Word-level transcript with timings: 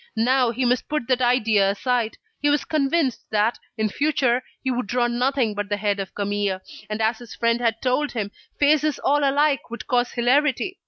Now, 0.17 0.49
he 0.49 0.65
must 0.65 0.89
put 0.89 1.07
that 1.09 1.21
idea 1.21 1.69
aside; 1.69 2.17
he 2.39 2.49
was 2.49 2.65
convinced 2.65 3.27
that, 3.29 3.59
in 3.77 3.87
future, 3.87 4.41
he 4.63 4.71
would 4.71 4.87
draw 4.87 5.05
nothing 5.05 5.53
but 5.53 5.69
the 5.69 5.77
head 5.77 5.99
of 5.99 6.15
Camille, 6.15 6.59
and 6.89 6.99
as 7.03 7.19
his 7.19 7.35
friend 7.35 7.61
had 7.61 7.79
told 7.83 8.13
him, 8.13 8.31
faces 8.59 8.97
all 8.97 9.23
alike 9.23 9.69
would 9.69 9.85
cause 9.85 10.13
hilarity. 10.13 10.79